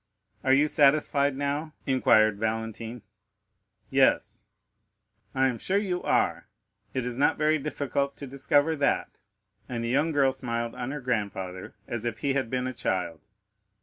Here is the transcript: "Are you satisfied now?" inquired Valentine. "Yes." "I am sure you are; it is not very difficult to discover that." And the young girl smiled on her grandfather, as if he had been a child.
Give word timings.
"Are 0.43 0.51
you 0.51 0.67
satisfied 0.67 1.37
now?" 1.37 1.73
inquired 1.85 2.39
Valentine. 2.39 3.03
"Yes." 3.91 4.47
"I 5.35 5.47
am 5.47 5.59
sure 5.59 5.77
you 5.77 6.01
are; 6.01 6.47
it 6.91 7.05
is 7.05 7.19
not 7.19 7.37
very 7.37 7.59
difficult 7.59 8.17
to 8.17 8.25
discover 8.25 8.75
that." 8.77 9.19
And 9.69 9.83
the 9.83 9.89
young 9.89 10.11
girl 10.11 10.31
smiled 10.33 10.73
on 10.73 10.89
her 10.89 11.01
grandfather, 11.01 11.75
as 11.87 12.03
if 12.03 12.17
he 12.21 12.33
had 12.33 12.49
been 12.49 12.65
a 12.65 12.73
child. 12.73 13.21